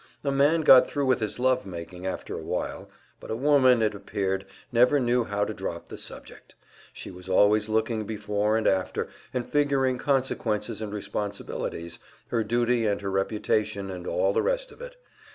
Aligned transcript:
A 0.23 0.31
man 0.31 0.61
got 0.61 0.87
thru 0.89 1.05
with 1.05 1.19
his 1.19 1.37
love 1.37 1.63
making 1.63 2.07
after 2.07 2.33
awhile, 2.35 2.89
but 3.19 3.29
a 3.29 3.35
woman, 3.35 3.83
it 3.83 3.93
appeared, 3.93 4.47
never 4.71 4.99
knew 4.99 5.25
how 5.25 5.45
to 5.45 5.53
drop 5.53 5.89
the 5.89 5.95
subject; 5.99 6.55
she 6.91 7.11
was 7.11 7.29
always 7.29 7.69
looking 7.69 8.07
before 8.07 8.57
and 8.57 8.65
after, 8.65 9.09
and 9.31 9.47
figuring 9.47 9.99
consequences 9.99 10.81
and 10.81 10.91
responsibilities, 10.91 11.99
her 12.29 12.43
duty 12.43 12.83
and 12.87 13.01
her 13.01 13.11
reputation 13.11 13.91
and 13.91 14.07
all 14.07 14.33
the 14.33 14.41
rest 14.41 14.71
of 14.71 14.81
it. 14.81 14.95